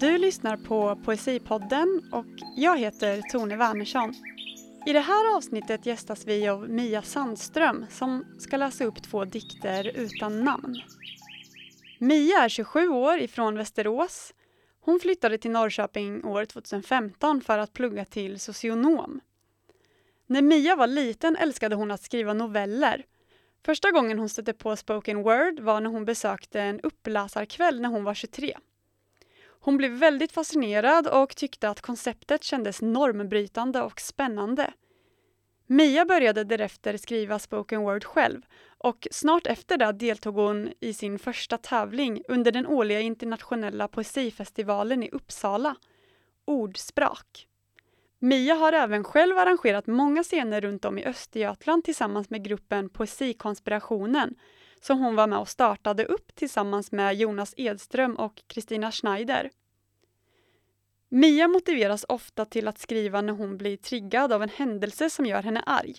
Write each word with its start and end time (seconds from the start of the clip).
Du 0.00 0.18
lyssnar 0.18 0.56
på 0.56 0.96
Poesipodden 1.04 2.08
och 2.12 2.26
jag 2.56 2.78
heter 2.78 3.22
Tone 3.32 3.56
Wernersson. 3.56 4.14
I 4.86 4.92
det 4.92 5.00
här 5.00 5.36
avsnittet 5.36 5.86
gästas 5.86 6.26
vi 6.26 6.48
av 6.48 6.68
Mia 6.70 7.02
Sandström 7.02 7.86
som 7.90 8.24
ska 8.38 8.56
läsa 8.56 8.84
upp 8.84 9.02
två 9.02 9.24
dikter 9.24 9.92
utan 9.96 10.44
namn. 10.44 10.82
Mia 11.98 12.38
är 12.38 12.48
27 12.48 12.88
år 12.88 13.18
ifrån 13.18 13.56
Västerås. 13.56 14.34
Hon 14.80 15.00
flyttade 15.00 15.38
till 15.38 15.50
Norrköping 15.50 16.24
år 16.24 16.44
2015 16.44 17.40
för 17.40 17.58
att 17.58 17.72
plugga 17.72 18.04
till 18.04 18.40
socionom. 18.40 19.20
När 20.26 20.42
Mia 20.42 20.76
var 20.76 20.86
liten 20.86 21.36
älskade 21.36 21.76
hon 21.76 21.90
att 21.90 22.02
skriva 22.02 22.34
noveller. 22.34 23.04
Första 23.64 23.90
gången 23.90 24.18
hon 24.18 24.28
stötte 24.28 24.52
på 24.52 24.76
spoken 24.76 25.22
word 25.22 25.60
var 25.60 25.80
när 25.80 25.90
hon 25.90 26.04
besökte 26.04 26.60
en 26.60 26.80
uppläsarkväll 26.80 27.80
när 27.80 27.88
hon 27.88 28.04
var 28.04 28.14
23. 28.14 28.54
Hon 29.60 29.76
blev 29.76 29.90
väldigt 29.90 30.32
fascinerad 30.32 31.06
och 31.06 31.36
tyckte 31.36 31.68
att 31.68 31.80
konceptet 31.80 32.44
kändes 32.44 32.82
normbrytande 32.82 33.82
och 33.82 34.00
spännande. 34.00 34.72
Mia 35.66 36.04
började 36.04 36.44
därefter 36.44 36.96
skriva 36.96 37.38
spoken 37.38 37.80
word 37.80 38.04
själv 38.04 38.42
och 38.78 39.08
snart 39.10 39.46
efter 39.46 39.76
det 39.76 39.92
deltog 39.92 40.34
hon 40.34 40.72
i 40.80 40.92
sin 40.92 41.18
första 41.18 41.58
tävling 41.58 42.22
under 42.28 42.52
den 42.52 42.66
årliga 42.66 43.00
internationella 43.00 43.88
poesifestivalen 43.88 45.02
i 45.02 45.10
Uppsala, 45.10 45.76
Ordsprak. 46.44 47.46
Mia 48.18 48.54
har 48.54 48.72
även 48.72 49.04
själv 49.04 49.38
arrangerat 49.38 49.86
många 49.86 50.22
scener 50.22 50.60
runt 50.60 50.84
om 50.84 50.98
i 50.98 51.04
Östergötland 51.04 51.84
tillsammans 51.84 52.30
med 52.30 52.44
gruppen 52.44 52.88
Poesikonspirationen 52.88 54.34
som 54.80 54.98
hon 54.98 55.16
var 55.16 55.26
med 55.26 55.38
och 55.38 55.48
startade 55.48 56.04
upp 56.04 56.34
tillsammans 56.34 56.92
med 56.92 57.14
Jonas 57.14 57.54
Edström 57.56 58.14
och 58.14 58.42
Kristina 58.46 58.92
Schneider. 58.92 59.50
Mia 61.08 61.48
motiveras 61.48 62.06
ofta 62.08 62.44
till 62.44 62.68
att 62.68 62.78
skriva 62.78 63.20
när 63.20 63.32
hon 63.32 63.56
blir 63.56 63.76
triggad 63.76 64.32
av 64.32 64.42
en 64.42 64.48
händelse 64.48 65.10
som 65.10 65.26
gör 65.26 65.42
henne 65.42 65.62
arg. 65.66 65.96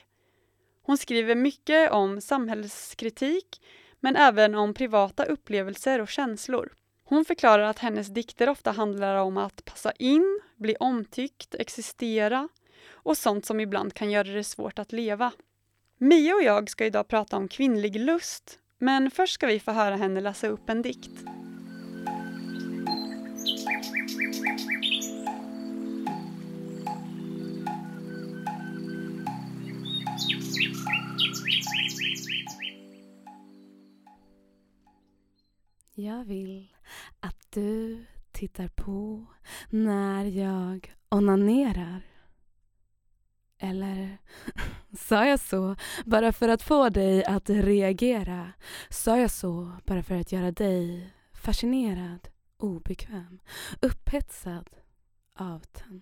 Hon 0.84 0.98
skriver 0.98 1.36
mycket 1.36 1.92
om 1.92 2.22
samhällskritik 2.22 3.62
men 4.00 4.16
även 4.16 4.56
om 4.56 4.74
privata 4.74 5.24
upplevelser 5.24 6.02
och 6.02 6.10
känslor. 6.10 6.74
Hon 7.04 7.26
förklarar 7.26 7.64
att 7.64 7.80
hennes 7.80 8.08
dikter 8.08 8.50
ofta 8.50 8.72
handlar 8.72 9.16
om 9.16 9.38
att 9.38 9.66
passa 9.66 9.92
in, 9.92 10.40
bli 10.56 10.76
omtyckt, 10.80 11.56
existera 11.56 12.50
och 12.92 13.18
sånt 13.18 13.46
som 13.46 13.60
ibland 13.60 13.94
kan 13.94 14.12
göra 14.12 14.28
det 14.28 14.44
svårt 14.44 14.80
att 14.80 14.92
leva. 14.92 15.32
Mia 15.98 16.36
och 16.36 16.44
jag 16.44 16.70
ska 16.70 16.86
idag 16.86 17.08
prata 17.08 17.38
om 17.38 17.48
kvinnlig 17.48 18.00
lust, 18.00 18.60
men 18.82 19.12
först 19.12 19.34
ska 19.34 19.48
vi 19.48 19.60
få 19.60 19.72
höra 19.72 19.96
henne 19.96 20.22
läsa 20.22 20.48
upp 20.48 20.70
en 20.70 20.82
dikt. 20.82 21.26
Jag 35.96 36.26
vill 36.26 36.74
att 37.20 37.52
du 37.52 38.06
tittar 38.32 38.68
på 38.68 39.26
när 39.70 40.26
jag 40.26 40.96
onanerar. 41.10 42.02
Eller 43.58 44.18
sa 44.94 45.26
jag 45.26 45.40
så 45.40 45.76
bara 46.06 46.32
för 46.32 46.50
att 46.50 46.62
få 46.62 46.90
dig 46.90 47.26
att 47.26 47.50
reagera? 47.50 48.52
Sa 48.90 49.18
jag 49.18 49.32
så 49.32 49.72
bara 49.86 50.04
för 50.04 50.16
att 50.16 50.32
göra 50.32 50.52
dig 50.52 51.14
fascinerad, 51.34 52.28
obekväm, 52.58 53.40
upphetsad, 53.82 54.70
avtänd? 55.36 56.02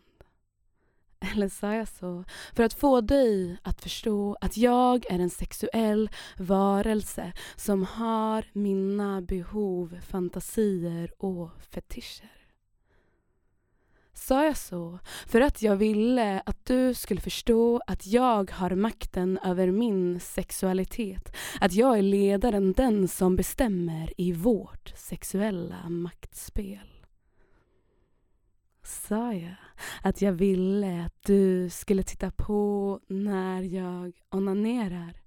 Eller 1.34 1.50
sa 1.50 1.74
jag 1.74 1.88
så 1.88 2.24
för 2.56 2.64
att 2.64 2.74
få 2.74 3.02
dig 3.02 3.58
att 3.64 3.81
förstå 3.81 4.38
att 4.41 4.58
jag 4.58 5.12
är 5.12 5.19
en 5.19 5.30
sexuell 5.30 6.09
varelse 6.38 7.34
som 7.56 7.84
har 7.84 8.46
mina 8.53 9.22
behov, 9.22 10.00
fantasier 10.02 11.24
och 11.24 11.52
fetischer? 11.62 12.39
Sa 14.19 14.46
jag 14.46 14.57
så 14.57 15.00
för 15.28 15.41
att 15.41 15.62
jag 15.62 15.75
ville 15.75 16.40
att 16.46 16.66
du 16.66 16.94
skulle 16.94 17.22
förstå 17.22 17.81
att 17.88 18.07
jag 18.07 18.52
har 18.52 18.75
makten 18.75 19.40
över 19.44 19.72
min 19.72 20.19
sexualitet. 20.19 21.35
Att 21.62 21.74
jag 21.74 21.97
är 21.97 22.02
ledaren, 22.02 22.74
den 22.74 23.08
som 23.08 23.35
bestämmer 23.35 24.13
i 24.18 24.31
vårt 24.31 24.94
sexuella 24.96 25.90
maktspel. 25.90 27.06
Sa 28.84 29.34
jag 29.34 29.56
att 30.02 30.22
jag 30.22 30.31
ville 30.31 31.06
att 31.06 31.24
du 31.24 31.69
skulle 31.69 32.03
titta 32.03 32.31
på 32.31 33.00
när 33.08 33.62
jag 33.62 34.22
onanerar 34.29 35.22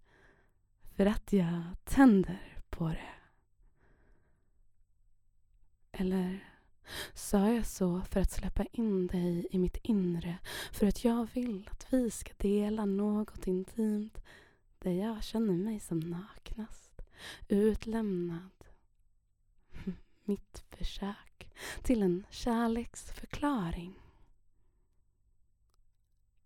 för 0.97 1.07
att 1.07 1.33
jag 1.33 1.63
tänder 1.85 2.59
på 2.71 2.89
det? 2.89 3.15
Eller 5.93 6.52
sa 7.15 7.49
jag 7.53 7.67
så 7.67 8.01
för 8.11 8.21
att 8.21 8.31
släppa 8.31 8.65
in 8.73 9.07
dig 9.07 9.47
i 9.51 9.59
mitt 9.59 9.77
inre 9.83 10.39
för 10.73 10.87
att 10.87 11.05
jag 11.05 11.29
vill 11.35 11.69
att 11.73 11.87
vi 11.91 12.11
ska 12.11 12.33
dela 12.37 12.85
något 12.85 13.47
intimt 13.47 14.19
där 14.79 14.93
jag 14.93 15.25
känner 15.25 15.55
mig 15.55 15.81
som 15.81 16.01
naknast, 16.01 17.03
utlämnad. 17.49 18.65
Mitt 20.25 20.65
försök 20.71 21.51
till 21.83 22.03
en 22.03 22.27
kärleksförklaring. 22.31 24.02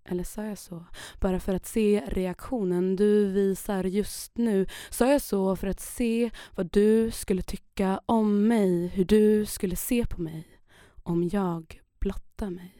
Eller 0.09 0.25
sa 0.25 0.45
jag 0.45 0.59
så 0.59 0.85
bara 1.21 1.41
för 1.41 1.55
att 1.55 1.67
se 1.67 2.03
reaktionen 2.09 2.97
du 2.97 3.27
visar 3.27 3.85
just 3.85 4.39
nu? 4.39 4.67
Sa 4.91 5.13
jag 5.13 5.23
så 5.23 5.57
för 5.57 5.67
att 5.67 5.81
se 5.81 6.31
vad 6.55 6.71
du 6.71 7.11
skulle 7.11 7.43
tycka 7.43 8.01
om 8.07 8.49
mig, 8.49 8.87
hur 8.87 9.05
du 9.05 9.47
skulle 9.47 9.77
se 9.77 10.07
på 10.07 10.21
mig 10.21 10.61
om 11.03 11.29
jag 11.33 11.83
blottar 11.99 12.51
mig? 12.51 12.73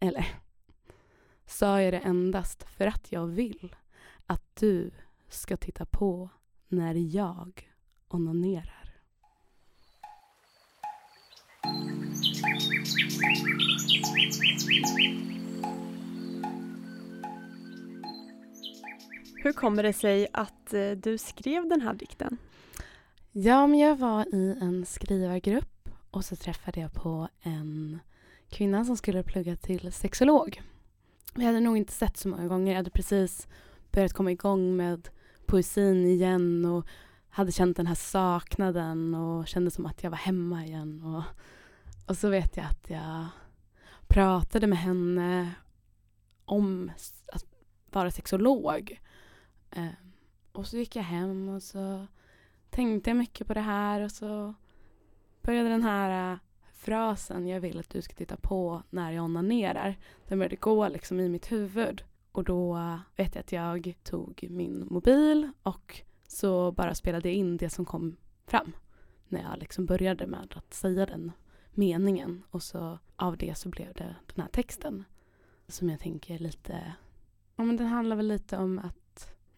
Eller 0.00 0.26
sa 1.46 1.82
jag 1.82 1.92
det 1.92 1.98
endast 1.98 2.62
för 2.62 2.86
att 2.86 3.12
jag 3.12 3.26
vill 3.26 3.76
att 4.26 4.56
du 4.56 4.90
ska 5.28 5.56
titta 5.56 5.84
på 5.86 6.30
när 6.68 6.94
jag 6.94 7.70
onanerar? 8.08 8.80
Hur 19.42 19.52
kommer 19.52 19.82
det 19.82 19.92
sig 19.92 20.26
att 20.32 20.74
eh, 20.74 20.90
du 20.90 21.18
skrev 21.18 21.68
den 21.68 21.80
här 21.80 21.94
dikten? 21.94 22.38
Ja, 23.32 23.66
men 23.66 23.78
jag 23.78 23.96
var 23.96 24.34
i 24.34 24.58
en 24.60 24.86
skrivargrupp 24.86 25.88
och 26.10 26.24
så 26.24 26.36
träffade 26.36 26.80
jag 26.80 26.92
på 26.92 27.28
en 27.42 27.98
kvinna 28.48 28.84
som 28.84 28.96
skulle 28.96 29.22
plugga 29.22 29.56
till 29.56 29.92
sexolog. 29.92 30.62
Vi 31.34 31.44
hade 31.44 31.60
nog 31.60 31.76
inte 31.76 31.92
sett 31.92 32.16
så 32.16 32.28
många 32.28 32.48
gånger. 32.48 32.72
Jag 32.72 32.76
hade 32.76 32.90
precis 32.90 33.48
börjat 33.92 34.12
komma 34.12 34.32
igång 34.32 34.76
med 34.76 35.08
poesin 35.46 36.06
igen 36.06 36.64
och 36.64 36.86
hade 37.28 37.52
känt 37.52 37.76
den 37.76 37.86
här 37.86 37.94
saknaden 37.94 39.14
och 39.14 39.48
kände 39.48 39.70
som 39.70 39.86
att 39.86 40.02
jag 40.02 40.10
var 40.10 40.18
hemma 40.18 40.64
igen. 40.66 41.02
Och, 41.04 41.22
och 42.06 42.16
så 42.16 42.28
vet 42.28 42.56
jag 42.56 42.66
att 42.66 42.90
jag 42.90 43.26
pratade 44.10 44.66
med 44.66 44.78
henne 44.78 45.54
om 46.44 46.90
att 47.32 47.44
vara 47.90 48.10
sexolog. 48.10 49.00
Eh, 49.70 49.86
och 50.52 50.66
så 50.66 50.76
gick 50.76 50.96
jag 50.96 51.02
hem 51.02 51.48
och 51.48 51.62
så 51.62 52.06
tänkte 52.70 53.10
jag 53.10 53.16
mycket 53.16 53.46
på 53.46 53.54
det 53.54 53.60
här 53.60 54.00
och 54.00 54.12
så 54.12 54.54
började 55.42 55.68
den 55.68 55.82
här 55.82 56.32
eh, 56.32 56.38
frasen 56.72 57.48
jag 57.48 57.60
vill 57.60 57.78
att 57.78 57.90
du 57.90 58.02
ska 58.02 58.14
titta 58.14 58.36
på 58.36 58.82
när 58.90 59.12
jag 59.12 59.24
onanerar. 59.24 59.98
Den 60.28 60.38
började 60.38 60.56
gå 60.56 60.88
liksom 60.88 61.20
i 61.20 61.28
mitt 61.28 61.52
huvud. 61.52 62.04
Och 62.32 62.44
då 62.44 62.98
vet 63.16 63.34
jag 63.34 63.40
att 63.40 63.52
jag 63.52 63.94
tog 64.02 64.46
min 64.50 64.86
mobil 64.90 65.50
och 65.62 66.00
så 66.26 66.72
bara 66.72 66.94
spelade 66.94 67.28
jag 67.28 67.36
in 67.36 67.56
det 67.56 67.70
som 67.70 67.84
kom 67.84 68.16
fram. 68.46 68.72
När 69.28 69.42
jag 69.42 69.58
liksom 69.58 69.86
började 69.86 70.26
med 70.26 70.54
att 70.56 70.74
säga 70.74 71.06
den 71.06 71.32
meningen. 71.80 72.42
Och 72.50 72.62
så 72.62 72.98
av 73.16 73.36
det 73.36 73.58
så 73.58 73.68
blev 73.68 73.92
det 73.94 74.16
den 74.34 74.42
här 74.42 74.48
texten. 74.48 75.04
Som 75.68 75.90
jag 75.90 76.00
tänker 76.00 76.38
lite, 76.38 76.92
ja 77.56 77.64
men 77.64 77.76
den 77.76 77.86
handlar 77.86 78.16
väl 78.16 78.28
lite 78.28 78.56
om 78.56 78.78
att 78.78 78.96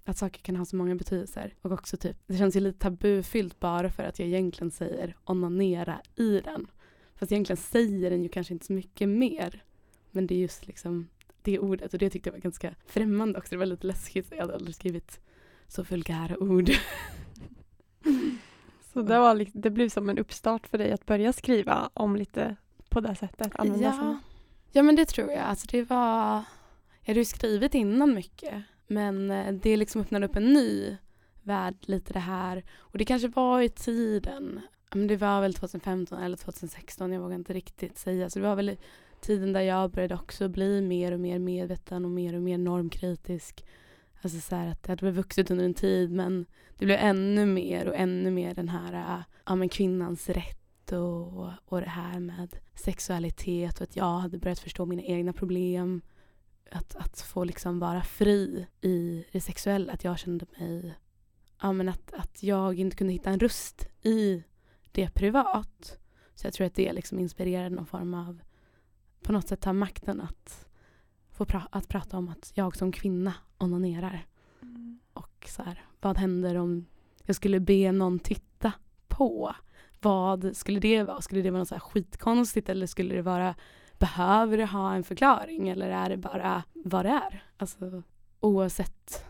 att 0.05 0.19
saker 0.19 0.43
kan 0.43 0.57
ha 0.57 0.65
så 0.65 0.77
många 0.77 0.95
betydelser. 0.95 1.55
Och 1.63 1.73
också 1.73 1.97
typ, 1.97 2.17
det 2.27 2.37
känns 2.37 2.57
ju 2.57 2.61
lite 2.61 2.79
tabufyllt 2.79 3.61
bara 3.61 3.91
för 3.91 4.03
att 4.03 4.19
jag 4.19 4.29
egentligen 4.29 4.71
säger 4.71 5.17
onanera 5.25 6.01
i 6.17 6.41
den. 6.41 6.67
Fast 7.15 7.33
egentligen 7.33 7.57
säger 7.57 8.11
den 8.11 8.23
ju 8.23 8.29
kanske 8.29 8.53
inte 8.53 8.67
så 8.67 8.73
mycket 8.73 9.09
mer. 9.09 9.65
Men 10.11 10.27
det 10.27 10.35
är 10.35 10.39
just 10.39 10.67
liksom 10.67 11.09
det 11.43 11.59
ordet 11.59 11.93
och 11.93 11.99
det 11.99 12.11
tyckte 12.11 12.29
jag 12.29 12.33
var 12.33 12.41
ganska 12.41 12.75
främmande 12.87 13.39
också. 13.39 13.55
Det 13.55 13.59
var 13.59 13.67
lite 13.67 13.87
läskigt, 13.87 14.27
jag 14.31 14.41
hade 14.41 14.55
aldrig 14.55 14.75
skrivit 14.75 15.21
så 15.69 15.83
vulgära 15.83 16.39
ord. 16.39 16.71
Så 18.93 19.03
det, 19.03 19.19
var, 19.19 19.47
det 19.53 19.71
blev 19.71 19.89
som 19.89 20.11
en 20.11 20.19
uppstart 20.19 20.67
för 20.67 20.79
dig 20.79 20.93
att 20.93 21.07
börja 21.07 21.33
skriva 21.33 21.91
om 21.95 22.17
lite 22.17 22.57
på 22.89 23.01
det 23.01 23.15
sättet? 23.15 23.53
Ja. 23.59 24.19
ja, 24.73 24.83
men 24.83 24.97
det 24.97 25.05
tror 25.05 25.31
jag. 25.31 25.41
Alltså 25.41 25.67
det 25.71 25.83
var... 25.83 26.45
Jag 27.01 27.07
hade 27.07 27.21
ju 27.21 27.25
skrivit 27.25 27.75
innan 27.75 28.15
mycket 28.15 28.65
men 28.93 29.31
eh, 29.31 29.53
det 29.53 29.77
liksom 29.77 30.01
öppnade 30.01 30.27
upp 30.27 30.37
en 30.37 30.53
ny 30.53 30.97
värld 31.43 31.77
lite 31.81 32.13
det 32.13 32.19
här. 32.19 32.65
Och 32.79 32.99
det 32.99 33.05
kanske 33.05 33.29
var 33.29 33.61
i 33.61 33.69
tiden, 33.69 34.61
men 34.95 35.07
det 35.07 35.17
var 35.17 35.41
väl 35.41 35.55
2015 35.55 36.23
eller 36.23 36.37
2016, 36.37 37.13
jag 37.13 37.21
vågar 37.21 37.35
inte 37.35 37.53
riktigt 37.53 37.99
säga. 37.99 38.31
Så 38.31 38.39
det 38.39 38.49
var 38.49 38.57
väl 38.57 38.77
tiden 39.21 39.53
där 39.53 39.61
jag 39.61 39.91
började 39.91 40.15
också 40.15 40.49
bli 40.49 40.81
mer 40.81 41.13
och 41.13 41.21
mer 41.21 41.39
medveten 41.39 42.05
och 42.05 42.11
mer 42.11 42.35
och 42.35 42.43
mer 42.43 42.59
normkritisk. 42.59 43.65
Alltså 44.23 44.41
så 44.41 44.57
här 44.57 44.69
att 44.69 44.83
det 44.83 44.93
hade 44.93 45.11
vuxit 45.11 45.51
under 45.51 45.65
en 45.65 45.75
tid 45.75 46.11
men 46.11 46.47
det 46.79 46.85
blev 46.87 46.99
ännu 47.01 47.47
mer 47.47 47.89
och 47.89 47.97
ännu 47.97 48.31
mer 48.31 48.55
den 48.55 48.69
här 48.69 48.93
äh, 48.93 49.23
ja, 49.47 49.55
men 49.55 49.69
kvinnans 49.69 50.29
rätt 50.29 50.93
och, 50.93 51.51
och 51.65 51.81
det 51.81 51.89
här 51.89 52.21
med 52.21 52.57
sexualitet 52.75 53.77
och 53.77 53.83
att 53.83 53.97
jag 53.97 54.19
hade 54.19 54.39
börjat 54.39 54.59
förstå 54.59 54.87
mina 54.87 55.03
egna 55.03 55.33
problem. 55.33 56.03
Att, 56.71 56.97
att 56.97 57.21
få 57.21 57.45
liksom 57.45 57.79
vara 57.79 58.03
fri 58.03 58.67
i 58.81 59.25
det 59.33 59.41
sexuella, 59.41 59.93
att 59.93 60.05
jag 60.05 60.19
kände 60.19 60.47
mig 60.59 60.95
ja, 61.63 61.73
men 61.73 61.89
att, 61.89 62.13
att 62.13 62.43
jag 62.43 62.79
inte 62.79 62.97
kunde 62.97 63.13
hitta 63.13 63.31
en 63.31 63.41
röst 63.41 63.89
i 64.03 64.45
det 64.93 65.15
privat. 65.15 65.99
Så 66.35 66.47
jag 66.47 66.55
tror 66.55 66.67
att 66.67 66.75
det 66.75 66.93
liksom 66.93 67.19
inspirerade 67.19 67.75
någon 67.75 67.87
form 67.87 68.15
av, 68.15 68.41
på 69.23 69.33
något 69.33 69.49
sätt 69.49 69.61
ta 69.61 69.73
makten 69.73 70.21
att 70.21 70.69
få 71.43 71.47
pra 71.47 71.69
att 71.71 71.89
prata 71.89 72.19
om 72.19 72.29
att 72.29 72.53
jag 72.55 72.77
som 72.77 72.93
kvinna 72.93 73.35
onanerar. 73.59 74.27
Mm. 74.63 74.99
Och 75.13 75.47
så 75.49 75.63
här, 75.63 75.85
vad 76.01 76.19
händer 76.19 76.57
om 76.57 76.87
jag 77.25 77.37
skulle 77.37 77.61
be 77.61 77.93
någon 77.93 78.19
titta 78.19 78.73
på? 79.09 79.55
Vad 80.01 80.57
skulle 80.57 80.81
det 80.81 81.03
vara? 81.03 81.21
Skulle 81.21 81.43
det 81.43 81.51
vara 81.51 81.59
något 81.59 81.69
så 81.69 81.75
här 81.75 81.81
skitkonstigt 81.81 82.69
eller 82.69 82.87
skulle 82.87 83.15
det 83.15 83.23
vara 83.23 83.55
behöver 83.99 84.57
det 84.57 84.67
ha 84.67 84.95
en 84.95 85.05
förklaring 85.05 85.69
eller 85.69 85.91
är 85.91 86.09
det 86.09 86.17
bara 86.17 86.63
vad 86.73 87.05
det 87.05 87.11
är? 87.11 87.45
Alltså 87.57 88.03
oavsett 88.41 89.25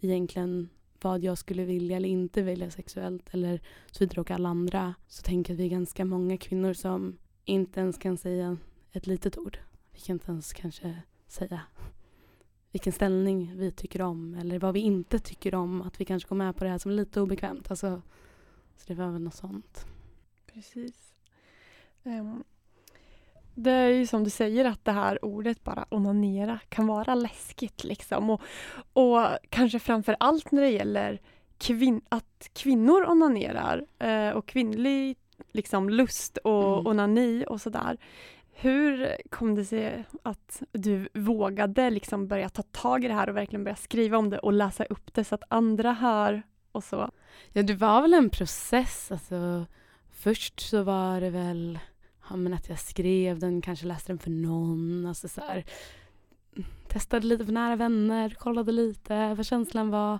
egentligen 0.00 0.68
vad 1.00 1.22
jag 1.22 1.38
skulle 1.38 1.64
vilja 1.64 1.96
eller 1.96 2.08
inte 2.08 2.42
vilja 2.42 2.70
sexuellt 2.70 3.34
eller 3.34 3.60
så 3.90 4.04
vidare 4.04 4.20
och 4.20 4.30
alla 4.30 4.48
andra 4.48 4.94
så 5.08 5.22
tänker 5.22 5.52
jag 5.52 5.56
att 5.56 5.60
vi 5.60 5.64
är 5.64 5.70
ganska 5.70 6.04
många 6.04 6.36
kvinnor 6.36 6.72
som 6.72 7.18
inte 7.44 7.80
ens 7.80 7.98
kan 7.98 8.16
säga 8.16 8.56
ett 8.92 9.06
litet 9.06 9.38
ord. 9.38 9.58
Vi 9.92 10.00
kan 10.00 10.14
inte 10.14 10.30
ens 10.30 10.52
kanske 10.52 11.02
säga 11.28 11.60
vilken 12.72 12.92
ställning 12.92 13.52
vi 13.56 13.72
tycker 13.72 14.02
om 14.02 14.34
eller 14.34 14.58
vad 14.58 14.74
vi 14.74 14.80
inte 14.80 15.18
tycker 15.18 15.54
om. 15.54 15.82
Att 15.82 16.00
vi 16.00 16.04
kanske 16.04 16.28
går 16.28 16.36
med 16.36 16.56
på 16.56 16.64
det 16.64 16.70
här 16.70 16.78
som 16.78 16.90
är 16.90 16.94
lite 16.94 17.20
obekvämt. 17.20 17.70
Alltså, 17.70 18.02
så 18.76 18.84
det 18.86 18.94
var 18.94 19.10
väl 19.10 19.22
något 19.22 19.34
sånt. 19.34 19.86
Precis. 20.52 21.14
Um, 22.02 22.44
det 23.54 23.70
är 23.70 23.88
ju 23.88 24.06
som 24.06 24.24
du 24.24 24.30
säger 24.30 24.64
att 24.64 24.84
det 24.84 24.92
här 24.92 25.24
ordet 25.24 25.64
bara 25.64 25.86
onanera 25.90 26.60
kan 26.68 26.86
vara 26.86 27.14
läskigt 27.14 27.84
liksom. 27.84 28.30
Och, 28.30 28.40
och 28.92 29.20
kanske 29.48 29.78
framför 29.78 30.16
allt 30.20 30.52
när 30.52 30.62
det 30.62 30.70
gäller 30.70 31.20
kvin 31.58 32.00
att 32.08 32.50
kvinnor 32.52 33.04
onanerar 33.10 33.86
eh, 33.98 34.30
och 34.30 34.46
kvinnlig 34.46 35.16
liksom, 35.52 35.90
lust 35.90 36.36
och 36.36 36.72
mm. 36.72 36.86
onani 36.86 37.44
och 37.48 37.60
sådär. 37.60 37.98
Hur 38.60 39.16
kom 39.30 39.54
det 39.54 39.64
sig 39.64 40.04
att 40.22 40.62
du 40.72 41.08
vågade 41.14 41.90
liksom 41.90 42.28
börja 42.28 42.48
ta 42.48 42.62
tag 42.62 43.04
i 43.04 43.08
det 43.08 43.14
här 43.14 43.28
och 43.28 43.36
verkligen 43.36 43.64
börja 43.64 43.76
skriva 43.76 44.18
om 44.18 44.30
det 44.30 44.38
och 44.38 44.52
läsa 44.52 44.84
upp 44.84 45.14
det 45.14 45.24
så 45.24 45.34
att 45.34 45.42
andra 45.48 45.92
hör 45.92 46.42
och 46.72 46.84
så? 46.84 47.10
Ja, 47.52 47.62
det 47.62 47.74
var 47.74 48.02
väl 48.02 48.14
en 48.14 48.30
process. 48.30 49.12
Alltså, 49.12 49.66
först 50.10 50.60
så 50.60 50.82
var 50.82 51.20
det 51.20 51.30
väl 51.30 51.78
ja, 52.30 52.36
men 52.36 52.54
att 52.54 52.68
jag 52.68 52.78
skrev 52.78 53.38
den, 53.38 53.60
kanske 53.60 53.86
läste 53.86 54.12
den 54.12 54.18
för 54.18 54.30
någon. 54.30 55.06
Alltså 55.06 55.28
så 55.28 55.40
här, 55.40 55.64
testade 56.88 57.26
lite 57.26 57.44
för 57.44 57.52
nära 57.52 57.76
vänner, 57.76 58.30
kollade 58.30 58.72
lite 58.72 59.34
vad 59.34 59.46
känslan 59.46 59.90
var. 59.90 60.18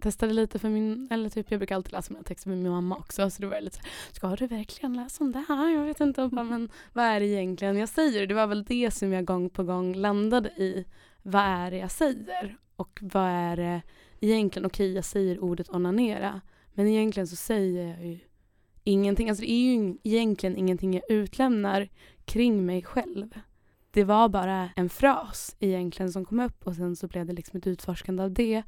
Testade 0.00 0.32
lite 0.32 0.58
för 0.58 0.68
min, 0.68 1.08
eller 1.10 1.30
typ 1.30 1.50
jag 1.50 1.60
brukar 1.60 1.76
alltid 1.76 1.92
läsa 1.92 2.12
mina 2.12 2.24
texter 2.24 2.48
med 2.48 2.58
min 2.58 2.72
mamma 2.72 2.96
också 2.96 3.30
så 3.30 3.42
det 3.42 3.48
var 3.48 3.60
lite 3.60 3.76
så 3.76 3.82
här, 3.82 3.90
ska 4.12 4.36
du 4.36 4.46
verkligen 4.46 4.96
läsa 4.96 5.24
om 5.24 5.32
det 5.32 5.44
här? 5.48 5.74
Jag 5.74 5.84
vet 5.84 6.00
inte, 6.00 6.28
bara, 6.28 6.44
men 6.44 6.70
vad 6.92 7.04
är 7.04 7.20
det 7.20 7.26
egentligen 7.26 7.76
jag 7.76 7.88
säger? 7.88 8.26
Det 8.26 8.34
var 8.34 8.46
väl 8.46 8.64
det 8.64 8.90
som 8.90 9.12
jag 9.12 9.24
gång 9.24 9.50
på 9.50 9.62
gång 9.64 9.94
landade 9.94 10.48
i. 10.48 10.84
Vad 11.22 11.42
är 11.42 11.70
det 11.70 11.76
jag 11.76 11.90
säger? 11.90 12.56
Och 12.76 12.98
vad 13.02 13.28
är 13.28 13.56
det 13.56 13.82
egentligen, 14.20 14.66
okej 14.66 14.86
okay, 14.86 14.94
jag 14.94 15.04
säger 15.04 15.44
ordet 15.44 15.70
onanera 15.70 16.40
men 16.74 16.86
egentligen 16.86 17.26
så 17.26 17.36
säger 17.36 17.88
jag 17.88 18.06
ju 18.06 18.18
ingenting. 18.84 19.28
Alltså 19.28 19.44
det 19.44 19.50
är 19.50 19.74
ju 19.74 19.96
egentligen 20.02 20.56
ingenting 20.56 20.94
jag 20.94 21.10
utlämnar 21.10 21.88
kring 22.24 22.66
mig 22.66 22.82
själv. 22.82 23.40
Det 23.90 24.04
var 24.04 24.28
bara 24.28 24.70
en 24.76 24.88
fras 24.88 25.56
egentligen 25.58 26.12
som 26.12 26.24
kom 26.24 26.40
upp 26.40 26.66
och 26.66 26.74
sen 26.74 26.96
så 26.96 27.06
blev 27.06 27.26
det 27.26 27.32
liksom 27.32 27.58
ett 27.58 27.66
utforskande 27.66 28.22
av 28.22 28.32
det. 28.32 28.62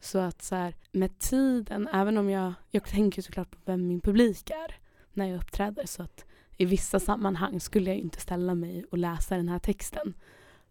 Så 0.00 0.18
att 0.18 0.42
så 0.42 0.54
här, 0.54 0.74
med 0.92 1.18
tiden, 1.18 1.88
även 1.92 2.18
om 2.18 2.30
jag, 2.30 2.52
jag 2.70 2.84
tänker 2.84 3.22
såklart 3.22 3.50
på 3.50 3.58
vem 3.64 3.88
min 3.88 4.00
publik 4.00 4.50
är 4.50 4.74
när 5.12 5.26
jag 5.26 5.36
uppträder 5.36 5.86
så 5.86 6.02
att 6.02 6.24
i 6.56 6.64
vissa 6.64 7.00
sammanhang 7.00 7.60
skulle 7.60 7.90
jag 7.90 7.98
inte 7.98 8.20
ställa 8.20 8.54
mig 8.54 8.84
och 8.90 8.98
läsa 8.98 9.36
den 9.36 9.48
här 9.48 9.58
texten 9.58 10.14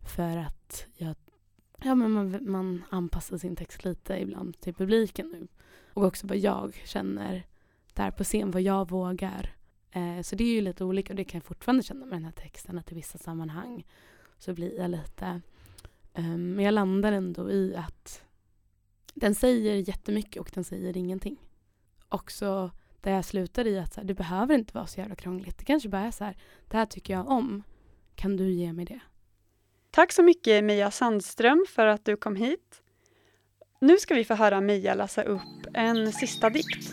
för 0.02 0.38
att 0.38 0.88
jag, 0.96 1.16
ja, 1.84 1.96
men 1.96 2.12
man, 2.12 2.52
man 2.52 2.84
anpassar 2.90 3.38
sin 3.38 3.56
text 3.56 3.84
lite 3.84 4.22
ibland 4.22 4.60
till 4.60 4.74
publiken 4.74 5.30
nu. 5.30 5.48
Och 5.94 6.04
också 6.04 6.28
vad 6.28 6.38
jag 6.38 6.76
känner 6.86 7.44
där 7.94 8.12
på 8.12 8.24
scen, 8.24 8.52
vad 8.52 8.62
jag 8.62 8.90
vågar. 8.90 9.56
Eh, 9.92 10.22
så 10.22 10.36
det 10.36 10.44
är 10.44 10.54
ju 10.54 10.62
lite 10.62 10.84
olika 10.84 11.14
och 11.14 11.18
det 11.18 11.24
kan 11.24 11.38
jag 11.38 11.46
fortfarande 11.46 11.84
känna 11.84 12.06
med 12.06 12.16
den 12.16 12.26
här 12.26 12.32
texten 12.32 12.78
att 12.78 12.92
i 12.92 12.96
vissa 12.96 13.18
sammanhang 13.18 13.86
så 14.38 14.54
blir 14.54 14.78
jag 14.78 14.92
lite 14.92 15.42
um, 16.14 16.56
men 16.56 16.66
jag 16.66 16.74
landar 16.74 17.12
ändå 17.12 17.52
i 17.52 17.76
att 17.76 18.27
den 19.20 19.36
säger 19.36 19.76
jättemycket 19.76 20.42
och 20.42 20.52
den 20.54 20.64
säger 20.64 20.98
ingenting. 20.98 21.38
Också 22.10 22.72
där 23.02 23.12
jag 23.12 23.26
slutar 23.26 23.68
i 23.68 23.80
att 23.80 23.94
så 23.94 24.02
här, 24.02 24.08
det 24.08 24.14
behöver 24.14 24.56
inte 24.56 24.74
vara 24.74 24.88
så 24.88 25.00
jävla 25.00 25.16
krångligt. 25.16 25.58
Det 25.58 25.66
kanske 25.66 25.90
bara 25.90 26.02
är 26.02 26.12
så 26.12 26.24
här, 26.24 26.38
det 26.68 26.78
här 26.78 26.86
tycker 26.86 27.14
jag 27.14 27.28
om. 27.28 27.64
Kan 28.16 28.38
du 28.38 28.52
ge 28.52 28.74
mig 28.74 28.86
det? 28.86 29.00
Tack 29.92 30.12
så 30.12 30.24
mycket 30.24 30.64
Mia 30.64 30.92
Sandström 30.92 31.66
för 31.70 31.86
att 31.86 32.06
du 32.06 32.18
kom 32.18 32.36
hit. 32.36 32.82
Nu 33.82 33.98
ska 33.98 34.16
vi 34.16 34.26
få 34.26 34.34
höra 34.34 34.62
Mia 34.62 34.94
läsa 34.94 35.24
upp 35.24 35.68
en 35.74 36.14
sista 36.14 36.50
dikt. 36.50 36.92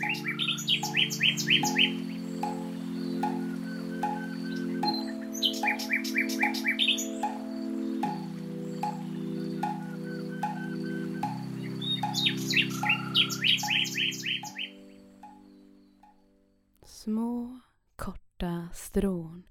Tron 18.95 19.43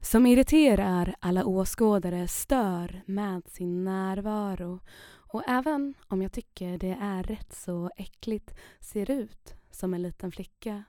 som 0.00 0.26
irriterar 0.26 1.14
alla 1.20 1.44
åskådare 1.46 2.28
stör 2.28 3.02
med 3.06 3.48
sin 3.48 3.84
närvaro 3.84 4.80
och 5.16 5.42
även 5.48 5.94
om 6.06 6.22
jag 6.22 6.32
tycker 6.32 6.78
det 6.78 6.98
är 7.00 7.22
rätt 7.22 7.54
så 7.54 7.90
äckligt 7.96 8.54
ser 8.80 9.10
ut 9.10 9.54
som 9.70 9.94
en 9.94 10.02
liten 10.02 10.32
flicka 10.32 10.84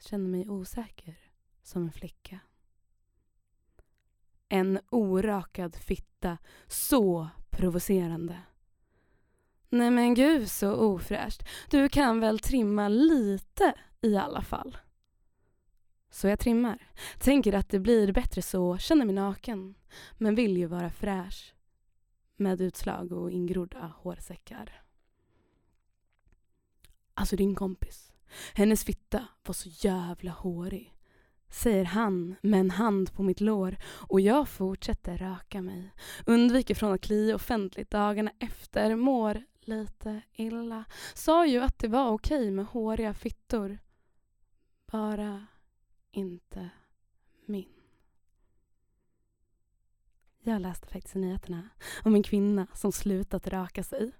känner 0.00 0.28
mig 0.28 0.48
osäker 0.48 1.18
som 1.62 1.82
en 1.82 1.92
flicka. 1.92 2.40
En 4.48 4.80
orakad 4.90 5.76
fitta, 5.76 6.38
så 6.66 7.28
provocerande. 7.50 8.38
Nej 9.68 9.90
men 9.90 10.14
gud 10.14 10.50
så 10.50 10.74
ofräscht. 10.74 11.42
Du 11.70 11.88
kan 11.88 12.20
väl 12.20 12.38
trimma 12.38 12.88
lite 12.88 13.74
i 14.00 14.16
alla 14.16 14.42
fall. 14.42 14.76
Så 16.10 16.28
jag 16.28 16.38
trimmar. 16.38 16.78
Tänker 17.18 17.52
att 17.52 17.68
det 17.68 17.80
blir 17.80 18.12
bättre 18.12 18.42
så, 18.42 18.78
känner 18.78 19.04
mig 19.04 19.14
naken. 19.14 19.74
Men 20.18 20.34
vill 20.34 20.56
ju 20.56 20.66
vara 20.66 20.90
fräsch. 20.90 21.54
Med 22.36 22.60
utslag 22.60 23.12
och 23.12 23.30
ingrodda 23.30 23.92
hårsäckar. 23.96 24.82
Alltså 27.14 27.36
din 27.36 27.54
kompis. 27.54 28.12
Hennes 28.54 28.84
fitta 28.84 29.26
var 29.44 29.52
så 29.54 29.68
jävla 29.88 30.30
hårig. 30.30 30.94
Säger 31.48 31.84
han 31.84 32.36
med 32.42 32.60
en 32.60 32.70
hand 32.70 33.12
på 33.12 33.22
mitt 33.22 33.40
lår 33.40 33.76
och 33.84 34.20
jag 34.20 34.48
fortsätter 34.48 35.16
röka 35.16 35.62
mig. 35.62 35.90
Undviker 36.26 36.74
från 36.74 36.92
att 36.92 37.00
klia 37.00 37.34
offentligt 37.34 37.90
dagarna 37.90 38.32
efter. 38.38 38.96
Mår 38.96 39.42
lite 39.60 40.20
illa. 40.32 40.84
Sa 41.14 41.46
ju 41.46 41.60
att 41.60 41.78
det 41.78 41.88
var 41.88 42.10
okej 42.10 42.50
med 42.50 42.66
håriga 42.66 43.14
fittor. 43.14 43.78
Bara 44.92 45.46
inte 46.12 46.70
min. 47.46 47.68
Jag 50.42 50.62
läste 50.62 50.86
faktiskt 50.86 51.16
i 51.16 51.18
nyheterna 51.18 51.68
om 52.04 52.14
en 52.14 52.22
kvinna 52.22 52.66
som 52.74 52.92
slutat 52.92 53.46
raka 53.46 53.82
sig. 53.82 54.12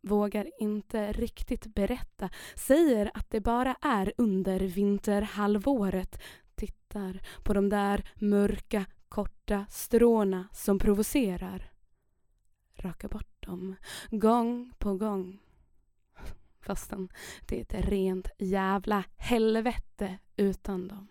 vågar 0.00 0.50
inte 0.58 1.12
riktigt 1.12 1.66
berätta, 1.66 2.30
säger 2.54 3.10
att 3.14 3.30
det 3.30 3.40
bara 3.40 3.76
är 3.80 4.12
under 4.16 4.60
vinterhalvåret, 4.60 6.22
tittar 6.54 7.20
på 7.42 7.54
de 7.54 7.68
där 7.68 8.10
mörka, 8.14 8.84
korta 9.08 9.66
stråna 9.70 10.48
som 10.52 10.78
provocerar. 10.78 11.72
Rakar 12.74 13.08
bort 13.08 13.46
dem, 13.46 13.76
gång 14.10 14.72
på 14.78 14.94
gång. 14.94 15.40
Fastän 16.64 17.08
det 17.46 17.56
är 17.56 17.60
ett 17.60 17.88
rent 17.88 18.28
jävla 18.38 19.04
helvete 19.16 20.18
utan 20.36 20.88
dem. 20.88 21.08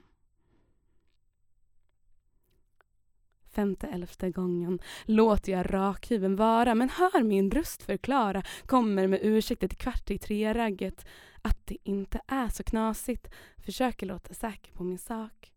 femte 3.53 3.87
elfte 3.87 4.31
gången 4.31 4.79
låter 5.05 5.51
jag 5.51 5.73
rakhyveln 5.73 6.35
vara 6.35 6.75
men 6.75 6.89
hör 6.89 7.23
min 7.23 7.51
röst 7.51 7.83
förklara, 7.83 8.43
kommer 8.65 9.07
med 9.07 9.19
ursäkter 9.23 9.67
till 9.67 9.77
kvart 9.77 10.11
i 10.11 10.17
tre-ragget 10.17 11.05
att 11.41 11.67
det 11.67 11.77
inte 11.83 12.21
är 12.27 12.47
så 12.47 12.63
knasigt, 12.63 13.27
försöker 13.57 14.05
låta 14.05 14.33
säker 14.33 14.73
på 14.73 14.83
min 14.83 14.97
sak. 14.97 15.53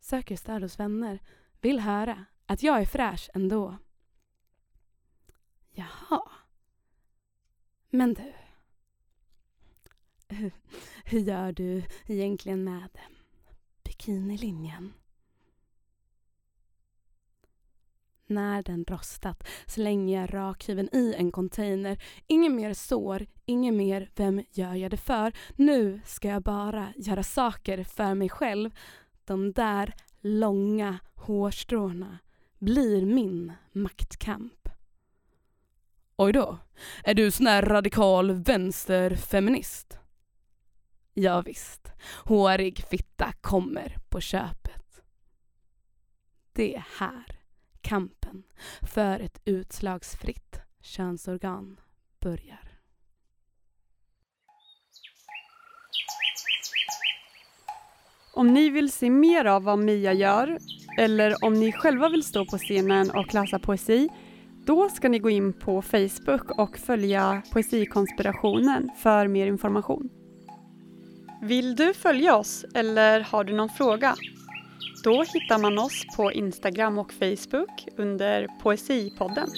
Söker 0.00 0.36
stöd 0.36 0.62
hos 0.62 0.78
vänner, 0.78 1.18
vill 1.60 1.80
höra 1.80 2.24
att 2.46 2.62
jag 2.62 2.80
är 2.80 2.86
fräsch 2.86 3.30
ändå. 3.34 3.78
Jaha. 5.70 6.30
Men 7.90 8.14
du. 8.14 8.32
Hur 11.04 11.20
gör 11.20 11.52
du 11.52 11.82
egentligen 12.06 12.64
med 12.64 12.88
bikinilinjen? 13.84 14.92
När 18.26 18.62
den 18.62 18.84
rostat 18.84 19.48
slänger 19.66 20.20
jag 20.20 20.34
rakhyveln 20.34 20.88
i 20.92 21.14
en 21.14 21.32
container. 21.32 22.02
Inget 22.26 22.52
mer 22.52 22.74
sår, 22.74 23.26
inget 23.44 23.74
mer 23.74 24.10
vem 24.16 24.44
gör 24.50 24.74
jag 24.74 24.90
det 24.90 24.96
för. 24.96 25.32
Nu 25.56 26.00
ska 26.04 26.28
jag 26.28 26.42
bara 26.42 26.92
göra 26.96 27.22
saker 27.22 27.84
för 27.84 28.14
mig 28.14 28.28
själv. 28.28 28.70
De 29.24 29.52
där 29.52 29.94
långa 30.20 30.98
hårstråna 31.14 32.18
blir 32.58 33.06
min 33.06 33.52
maktkamp. 33.72 34.68
Oj 36.16 36.32
då, 36.32 36.58
är 37.04 37.14
du 37.14 37.30
sån 37.30 37.46
här 37.46 37.62
radikal 37.62 38.32
vänsterfeminist? 38.32 39.98
Ja, 41.16 41.40
visst, 41.40 41.92
hårig 42.24 42.84
fitta 42.90 43.32
kommer 43.40 43.96
på 44.08 44.20
köpet. 44.20 45.02
Det 46.52 46.74
är 46.74 46.86
här 46.98 47.38
kampen 47.80 48.42
för 48.82 49.20
ett 49.20 49.40
utslagsfritt 49.44 50.60
könsorgan 50.80 51.80
börjar. 52.20 52.70
Om 58.34 58.46
ni 58.46 58.70
vill 58.70 58.92
se 58.92 59.10
mer 59.10 59.44
av 59.44 59.62
vad 59.62 59.78
Mia 59.78 60.12
gör 60.12 60.58
eller 60.98 61.44
om 61.44 61.54
ni 61.54 61.72
själva 61.72 62.08
vill 62.08 62.24
stå 62.24 62.46
på 62.46 62.58
scenen 62.58 63.10
och 63.10 63.34
läsa 63.34 63.58
poesi 63.58 64.08
då 64.66 64.88
ska 64.88 65.08
ni 65.08 65.18
gå 65.18 65.30
in 65.30 65.52
på 65.52 65.82
Facebook 65.82 66.58
och 66.58 66.78
följa 66.78 67.42
Poesikonspirationen 67.52 68.90
för 68.96 69.28
mer 69.28 69.46
information. 69.46 70.23
Vill 71.44 71.76
du 71.76 71.94
följa 71.94 72.36
oss 72.36 72.64
eller 72.74 73.20
har 73.20 73.44
du 73.44 73.52
någon 73.52 73.68
fråga? 73.68 74.14
Då 75.04 75.22
hittar 75.22 75.58
man 75.58 75.78
oss 75.78 76.04
på 76.16 76.32
Instagram 76.32 76.98
och 76.98 77.12
Facebook 77.12 77.88
under 77.96 78.48
Poesipodden. 78.62 79.48